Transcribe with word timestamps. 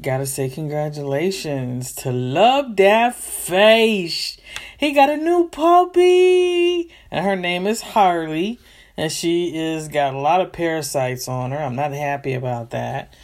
Gotta 0.00 0.26
say 0.26 0.48
congratulations 0.48 1.92
to 1.96 2.10
Lub 2.10 2.74
Dat 2.76 3.14
Face. 3.14 4.36
He 4.78 4.92
got 4.92 5.10
a 5.10 5.16
new 5.16 5.48
puppy, 5.48 6.90
and 7.10 7.24
her 7.24 7.36
name 7.36 7.68
is 7.68 7.80
Harley, 7.80 8.58
and 8.96 9.12
she 9.12 9.56
is 9.56 9.86
got 9.88 10.14
a 10.14 10.18
lot 10.18 10.40
of 10.40 10.52
parasites 10.52 11.28
on 11.28 11.52
her. 11.52 11.58
I'm 11.58 11.76
not 11.76 11.92
happy 11.92 12.34
about 12.34 12.70
that. 12.70 13.14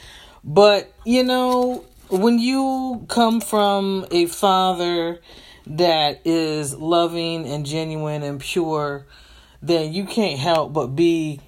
But, 0.44 0.92
you 1.04 1.24
know, 1.24 1.84
when 2.10 2.38
you 2.38 3.04
come 3.08 3.40
from 3.40 4.06
a 4.10 4.26
father 4.26 5.20
that 5.66 6.20
is 6.24 6.74
loving 6.74 7.46
and 7.46 7.66
genuine 7.66 8.22
and 8.22 8.40
pure, 8.40 9.06
then 9.60 9.92
you 9.92 10.04
can't 10.04 10.38
help 10.38 10.72
but 10.72 10.88
be 10.88 11.40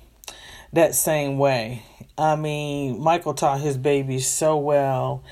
that 0.72 0.94
same 0.94 1.38
way. 1.38 1.84
I 2.18 2.36
mean, 2.36 3.00
Michael 3.00 3.34
taught 3.34 3.60
his 3.60 3.76
babies 3.76 4.28
so 4.28 4.56
well, 4.56 5.24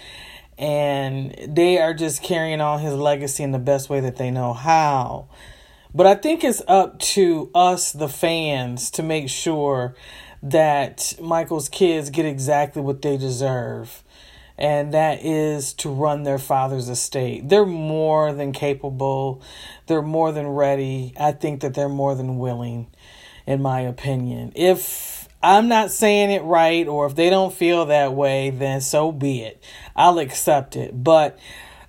and 0.57 1.35
they 1.47 1.79
are 1.79 1.95
just 1.95 2.23
carrying 2.23 2.61
on 2.61 2.81
his 2.81 2.95
legacy 2.95 3.43
in 3.43 3.53
the 3.53 3.59
best 3.59 3.91
way 3.91 4.01
that 4.01 4.17
they 4.17 4.31
know 4.31 4.53
how. 4.53 5.29
But 5.95 6.07
I 6.07 6.15
think 6.15 6.45
it's 6.45 6.63
up 6.69 6.99
to 7.01 7.51
us, 7.55 7.93
the 7.93 8.09
fans, 8.09 8.91
to 8.93 9.03
make 9.03 9.29
sure 9.29 9.95
that 10.43 11.15
Michael's 11.21 11.69
kids 11.69 12.11
get 12.11 12.27
exactly 12.27 12.83
what 12.83 13.03
they 13.03 13.17
deserve. 13.17 14.05
And 14.57 14.93
that 14.93 15.25
is 15.25 15.73
to 15.75 15.89
run 15.89 16.25
their 16.25 16.39
father's 16.39 16.89
estate. 16.89 17.49
They're 17.49 17.65
more 17.65 18.33
than 18.33 18.53
capable. 18.53 19.41
They're 19.87 20.03
more 20.03 20.33
than 20.33 20.49
ready. 20.49 21.15
I 21.19 21.33
think 21.33 21.61
that 21.61 21.75
they're 21.75 21.89
more 21.89 22.17
than 22.17 22.39
willing, 22.39 22.89
in 23.47 23.63
my 23.63 23.81
opinion. 23.81 24.53
If 24.57 25.18
I'm 25.43 25.69
not 25.69 25.91
saying 25.91 26.31
it 26.31 26.43
right, 26.43 26.87
or 26.89 27.07
if 27.07 27.15
they 27.15 27.31
don't 27.31 27.55
feel 27.55 27.87
that 27.87 28.13
way, 28.15 28.51
then 28.51 28.81
so 28.81 29.13
be 29.13 29.43
it. 29.43 29.63
I'll 29.95 30.19
accept 30.19 30.75
it. 30.77 31.05
But 31.05 31.39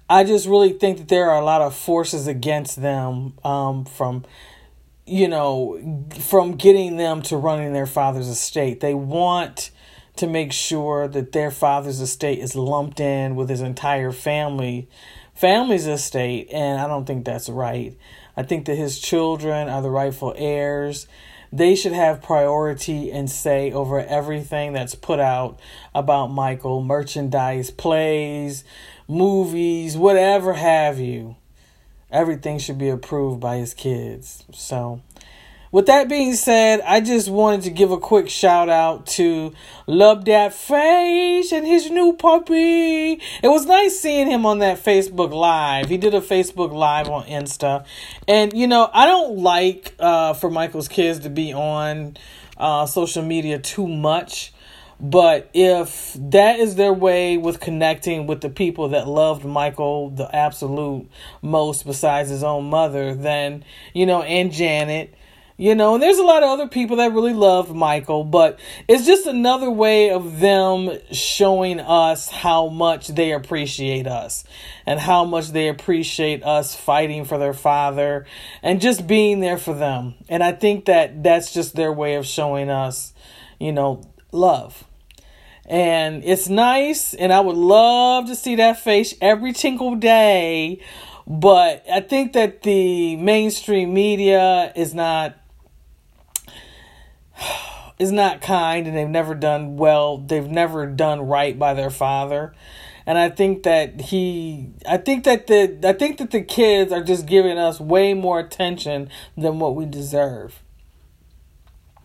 I 0.09 0.23
just 0.23 0.47
really 0.47 0.73
think 0.73 0.97
that 0.99 1.07
there 1.07 1.29
are 1.31 1.41
a 1.41 1.45
lot 1.45 1.61
of 1.61 1.75
forces 1.75 2.27
against 2.27 2.81
them 2.81 3.33
um, 3.43 3.85
from 3.85 4.25
you 5.05 5.27
know, 5.27 6.05
from 6.19 6.51
getting 6.51 6.97
them 6.97 7.23
to 7.23 7.35
running 7.35 7.73
their 7.73 7.87
father's 7.87 8.27
estate. 8.27 8.79
They 8.79 8.93
want 8.93 9.71
to 10.17 10.27
make 10.27 10.51
sure 10.51 11.07
that 11.07 11.31
their 11.31 11.49
father's 11.49 11.99
estate 11.99 12.37
is 12.37 12.55
lumped 12.55 12.99
in 12.99 13.35
with 13.35 13.49
his 13.49 13.61
entire 13.61 14.11
family 14.11 14.87
family's 15.39 15.87
estate 15.87 16.49
and 16.51 16.81
I 16.81 16.87
don't 16.87 17.05
think 17.05 17.23
that's 17.23 17.47
right. 17.47 17.95
I 18.35 18.43
think 18.43 18.65
that 18.65 18.75
his 18.75 18.99
children 18.99 19.69
are 19.69 19.81
the 19.81 19.89
rightful 19.89 20.33
heirs. 20.35 21.07
They 21.51 21.75
should 21.75 21.93
have 21.93 22.21
priority 22.21 23.11
and 23.11 23.29
say 23.29 23.71
over 23.71 23.99
everything 23.99 24.73
that's 24.73 24.95
put 24.95 25.19
out 25.19 25.59
about 25.95 26.27
Michael, 26.27 26.81
merchandise, 26.81 27.71
plays, 27.71 28.63
movies, 29.07 29.97
whatever 29.97 30.53
have 30.53 30.99
you 30.99 31.35
everything 32.11 32.57
should 32.57 32.77
be 32.77 32.89
approved 32.89 33.39
by 33.39 33.57
his 33.57 33.73
kids. 33.73 34.43
So, 34.51 35.01
with 35.71 35.85
that 35.85 36.09
being 36.09 36.33
said, 36.33 36.81
I 36.81 36.99
just 36.99 37.29
wanted 37.29 37.61
to 37.63 37.69
give 37.69 37.91
a 37.91 37.97
quick 37.97 38.29
shout 38.29 38.69
out 38.69 39.05
to 39.07 39.53
Lub 39.85 40.25
Dat 40.25 40.53
Face 40.53 41.51
and 41.51 41.65
his 41.65 41.91
new 41.91 42.13
puppy. 42.13 43.13
It 43.13 43.47
was 43.47 43.65
nice 43.65 43.99
seeing 43.99 44.27
him 44.27 44.45
on 44.45 44.59
that 44.59 44.83
Facebook 44.83 45.31
Live. 45.31 45.89
He 45.89 45.97
did 45.97 46.13
a 46.13 46.21
Facebook 46.21 46.71
Live 46.71 47.09
on 47.09 47.25
Insta. 47.25 47.85
And, 48.27 48.53
you 48.53 48.67
know, 48.67 48.89
I 48.91 49.05
don't 49.05 49.37
like 49.37 49.93
uh, 49.99 50.33
for 50.33 50.49
Michael's 50.49 50.87
kids 50.87 51.19
to 51.19 51.29
be 51.29 51.53
on 51.53 52.17
uh, 52.57 52.85
social 52.85 53.23
media 53.23 53.59
too 53.59 53.87
much. 53.87 54.53
But 55.01 55.49
if 55.53 56.13
that 56.19 56.59
is 56.59 56.75
their 56.75 56.91
way 56.91 57.37
with 57.37 57.61
connecting 57.61 58.27
with 58.27 58.41
the 58.41 58.49
people 58.49 58.89
that 58.89 59.07
loved 59.07 59.45
Michael 59.45 60.09
the 60.09 60.33
absolute 60.35 61.07
most 61.41 61.85
besides 61.85 62.29
his 62.29 62.43
own 62.43 62.69
mother, 62.69 63.13
then, 63.13 63.63
you 63.93 64.05
know, 64.05 64.21
and 64.23 64.51
Janet, 64.51 65.13
you 65.59 65.75
know, 65.75 65.95
and 65.95 66.01
there's 66.01 66.19
a 66.19 66.23
lot 66.23 66.41
of 66.41 66.47
other 66.47 66.69
people 66.69 66.95
that 66.95 67.11
really 67.11 67.33
love 67.33 67.75
Michael, 67.75 68.23
but 68.23 68.57
it's 68.87 69.05
just 69.05 69.27
another 69.27 69.69
way 69.69 70.09
of 70.09 70.39
them 70.39 70.89
showing 71.11 71.81
us 71.81 72.29
how 72.29 72.69
much 72.69 73.09
they 73.09 73.33
appreciate 73.33 74.07
us 74.07 74.45
and 74.85 75.01
how 75.01 75.25
much 75.25 75.49
they 75.49 75.67
appreciate 75.67 76.43
us 76.43 76.73
fighting 76.73 77.25
for 77.25 77.37
their 77.37 77.53
father 77.53 78.25
and 78.63 78.79
just 78.79 79.05
being 79.05 79.41
there 79.41 79.57
for 79.57 79.73
them. 79.73 80.13
And 80.29 80.41
I 80.41 80.53
think 80.53 80.85
that 80.85 81.23
that's 81.23 81.53
just 81.53 81.75
their 81.75 81.91
way 81.91 82.15
of 82.15 82.25
showing 82.25 82.69
us, 82.69 83.13
you 83.59 83.73
know, 83.73 84.01
love 84.31 84.85
and 85.65 86.23
it's 86.23 86.49
nice 86.49 87.13
and 87.13 87.31
i 87.31 87.39
would 87.39 87.55
love 87.55 88.25
to 88.25 88.35
see 88.35 88.55
that 88.55 88.79
face 88.79 89.13
every 89.21 89.53
single 89.53 89.95
day 89.95 90.79
but 91.27 91.83
i 91.91 91.99
think 91.99 92.33
that 92.33 92.63
the 92.63 93.15
mainstream 93.17 93.93
media 93.93 94.73
is 94.75 94.95
not 94.95 95.38
is 97.99 98.11
not 98.11 98.41
kind 98.41 98.87
and 98.87 98.95
they've 98.95 99.09
never 99.09 99.35
done 99.35 99.75
well 99.75 100.17
they've 100.17 100.49
never 100.49 100.85
done 100.85 101.21
right 101.21 101.57
by 101.57 101.73
their 101.73 101.89
father. 101.89 102.53
And 103.05 103.17
i 103.17 103.29
think 103.29 103.63
that 103.63 103.99
he 104.01 104.71
i 104.87 104.97
think 104.97 105.23
that 105.23 105.47
the 105.47 105.79
i 105.83 105.93
think 105.93 106.17
that 106.19 106.31
the 106.31 106.41
kids 106.41 106.91
are 106.91 107.03
just 107.03 107.25
giving 107.25 107.57
us 107.57 107.79
way 107.79 108.13
more 108.13 108.39
attention 108.39 109.09
than 109.35 109.59
what 109.59 109.75
we 109.75 109.85
deserve. 109.85 110.61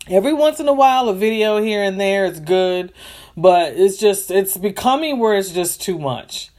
Every 0.07 0.35
once 0.35 0.61
in 0.61 0.69
a 0.69 0.75
while 0.75 1.09
a 1.09 1.15
video 1.15 1.63
here 1.63 1.83
and 1.83 2.01
there 2.01 2.25
is 2.25 2.41
good 2.41 2.93
but 3.37 3.75
it's 3.75 3.97
just 3.97 4.31
it's 4.31 4.57
becoming 4.57 5.19
where 5.19 5.35
it's 5.35 5.51
just 5.51 5.83
too 5.83 5.99
much 5.99 6.51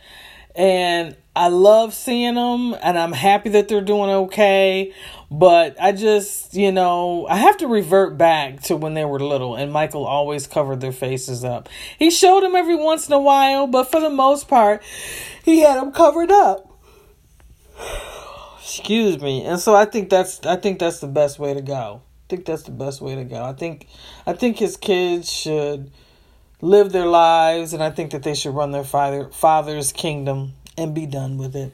and 0.56 1.16
i 1.36 1.48
love 1.48 1.94
seeing 1.94 2.36
them 2.36 2.76
and 2.82 2.98
i'm 2.98 3.12
happy 3.12 3.50
that 3.50 3.68
they're 3.68 3.82
doing 3.82 4.10
okay. 4.10 4.94
But 5.32 5.76
i 5.82 5.92
just 5.92 6.54
you 6.54 6.72
know 6.72 7.28
i 7.28 7.36
have 7.36 7.58
to 7.58 7.68
revert 7.68 8.18
back 8.18 8.62
to 8.64 8.76
when 8.76 8.94
they 8.94 9.06
were 9.06 9.20
little 9.20 9.56
and 9.56 9.72
michael 9.72 10.06
always 10.06 10.48
covered 10.48 10.82
their 10.82 10.92
faces 10.92 11.44
up. 11.44 11.68
He 11.98 12.10
showed 12.12 12.44
them 12.44 12.56
every 12.56 12.76
once 12.76 13.08
in 13.08 13.14
a 13.14 13.20
while 13.20 13.68
but 13.68 13.92
for 13.92 14.00
the 14.00 14.10
most 14.10 14.48
part 14.48 14.84
he 15.44 15.60
had 15.60 15.78
them 15.78 15.92
covered 15.92 16.32
up. 16.32 16.72
Excuse 18.60 19.20
me. 19.22 19.44
And 19.44 19.60
so 19.60 19.76
i 19.76 19.86
think 19.86 20.10
that's 20.10 20.46
i 20.46 20.56
think 20.56 20.80
that's 20.80 21.00
the 21.00 21.08
best 21.08 21.40
way 21.40 21.54
to 21.54 21.62
go. 21.62 22.02
I 22.26 22.28
think 22.30 22.46
that's 22.46 22.64
the 22.64 22.72
best 22.72 23.02
way 23.02 23.16
to 23.16 23.24
go. 23.24 23.44
I 23.44 23.54
think 23.54 23.88
I 24.26 24.34
think 24.34 24.58
his 24.58 24.78
kids 24.78 25.32
should 25.32 25.92
live 26.62 26.92
their 26.92 27.06
lives 27.06 27.74
and 27.74 27.84
I 27.84 27.92
think 27.92 28.12
that 28.12 28.24
they 28.24 28.36
should 28.36 28.56
run 28.56 28.72
their 28.72 28.84
father 28.84 29.30
father's 29.32 29.92
kingdom 29.92 30.54
and 30.78 30.94
be 30.94 31.06
done 31.06 31.38
with 31.38 31.56
it. 31.56 31.74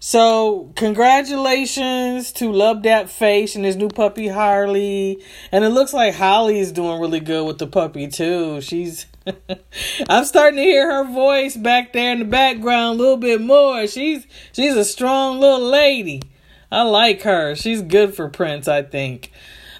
So, 0.00 0.70
congratulations 0.76 2.30
to 2.34 2.52
Lub 2.52 2.84
Dat 2.84 3.10
Face 3.10 3.56
and 3.56 3.64
his 3.64 3.74
new 3.74 3.88
puppy 3.88 4.28
Harley. 4.28 5.20
And 5.50 5.64
it 5.64 5.70
looks 5.70 5.92
like 5.92 6.14
Holly 6.14 6.60
is 6.60 6.70
doing 6.70 7.00
really 7.00 7.18
good 7.18 7.44
with 7.44 7.58
the 7.58 7.66
puppy 7.66 8.06
too. 8.06 8.60
She's 8.60 9.06
I'm 10.08 10.24
starting 10.24 10.58
to 10.58 10.62
hear 10.62 10.90
her 10.90 11.12
voice 11.12 11.56
back 11.56 11.92
there 11.92 12.12
in 12.12 12.20
the 12.20 12.24
background 12.24 12.98
a 12.98 13.02
little 13.02 13.16
bit 13.16 13.40
more. 13.40 13.86
She's 13.86 14.26
she's 14.52 14.76
a 14.76 14.84
strong 14.84 15.40
little 15.40 15.68
lady. 15.68 16.22
I 16.70 16.82
like 16.82 17.22
her. 17.22 17.54
She's 17.56 17.82
good 17.82 18.14
for 18.14 18.28
Prince, 18.28 18.68
I 18.68 18.82
think. 18.82 19.32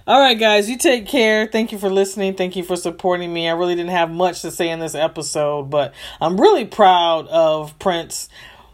All 0.08 0.18
right, 0.18 0.38
guys, 0.38 0.70
you 0.70 0.78
take 0.78 1.06
care. 1.06 1.46
Thank 1.46 1.70
you 1.70 1.76
for 1.76 1.90
listening. 1.90 2.32
Thank 2.32 2.56
you 2.56 2.62
for 2.62 2.76
supporting 2.76 3.30
me. 3.30 3.46
I 3.46 3.52
really 3.52 3.74
didn't 3.74 3.90
have 3.90 4.10
much 4.10 4.40
to 4.40 4.50
say 4.50 4.70
in 4.70 4.80
this 4.80 4.94
episode, 4.94 5.64
but 5.64 5.92
I'm 6.18 6.40
really 6.40 6.64
proud 6.64 7.28
of 7.28 7.78
Prince. 7.78 8.30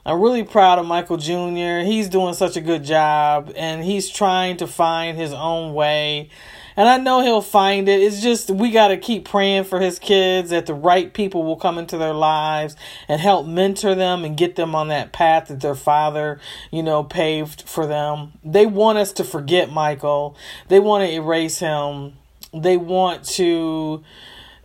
I'm 0.06 0.20
really 0.20 0.44
proud 0.44 0.78
of 0.78 0.86
Michael 0.86 1.16
Jr. 1.16 1.84
He's 1.84 2.08
doing 2.08 2.34
such 2.34 2.56
a 2.56 2.60
good 2.60 2.84
job 2.84 3.52
and 3.56 3.82
he's 3.82 4.08
trying 4.08 4.58
to 4.58 4.68
find 4.68 5.18
his 5.18 5.32
own 5.32 5.74
way 5.74 6.30
and 6.76 6.88
I 6.88 6.98
know 6.98 7.22
he'll 7.22 7.40
find 7.40 7.88
it. 7.88 8.00
It's 8.00 8.20
just 8.20 8.50
we 8.50 8.70
got 8.70 8.88
to 8.88 8.96
keep 8.96 9.24
praying 9.24 9.64
for 9.64 9.80
his 9.80 9.98
kids 9.98 10.50
that 10.50 10.66
the 10.66 10.74
right 10.74 11.12
people 11.12 11.42
will 11.42 11.56
come 11.56 11.78
into 11.78 11.96
their 11.98 12.12
lives 12.12 12.76
and 13.08 13.20
help 13.20 13.46
mentor 13.46 13.94
them 13.94 14.24
and 14.24 14.36
get 14.36 14.56
them 14.56 14.74
on 14.74 14.88
that 14.88 15.12
path 15.12 15.48
that 15.48 15.60
their 15.60 15.74
father, 15.74 16.40
you 16.70 16.82
know, 16.82 17.04
paved 17.04 17.62
for 17.62 17.86
them. 17.86 18.32
They 18.44 18.66
want 18.66 18.98
us 18.98 19.12
to 19.14 19.24
forget 19.24 19.70
Michael. 19.70 20.36
They 20.68 20.80
want 20.80 21.08
to 21.08 21.12
erase 21.12 21.58
him. 21.58 22.14
They 22.52 22.76
want 22.76 23.24
to 23.24 24.04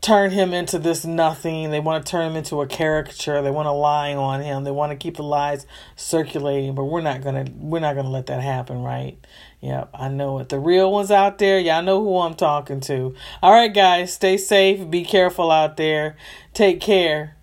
turn 0.02 0.32
him 0.32 0.54
into 0.54 0.80
this 0.80 1.06
nothing. 1.06 1.72
They 1.72 1.80
want 1.80 2.06
to 2.06 2.10
turn 2.10 2.32
him 2.32 2.36
into 2.36 2.62
a 2.62 2.68
caricature. 2.68 3.42
They 3.42 3.52
want 3.52 3.66
to 3.68 3.72
lie 3.72 4.14
on 4.14 4.42
him. 4.42 4.64
They 4.64 4.72
want 4.72 4.92
to 4.92 4.96
keep 4.96 5.18
the 5.18 5.24
lies 5.24 5.66
circulating, 5.96 6.76
but 6.76 6.86
we're 6.86 7.02
not 7.02 7.22
going 7.22 7.46
to 7.46 7.52
we're 7.54 7.80
not 7.80 7.94
going 7.94 8.06
to 8.06 8.12
let 8.12 8.28
that 8.28 8.42
happen, 8.42 8.82
right? 8.82 9.18
Yep, 9.62 9.90
I 9.94 10.08
know 10.08 10.40
it. 10.40 10.50
The 10.50 10.60
real 10.60 10.92
ones 10.92 11.12
out 11.12 11.38
there, 11.38 11.60
y'all 11.60 11.84
know 11.84 12.02
who 12.04 12.20
I'm 12.20 12.36
talking 12.36 12.80
to. 12.82 13.14
All 13.42 13.52
right, 13.52 13.74
guys, 13.74 14.14
stay 14.14 14.38
safe. 14.38 14.90
Be 14.90 15.04
careful 15.04 15.52
out 15.52 15.76
there. 15.76 16.16
Take 16.54 16.80
care. 16.80 17.36